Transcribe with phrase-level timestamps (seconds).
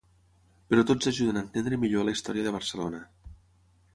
[0.73, 3.05] Però tots ajuden a entendre millor la història de Barcelona.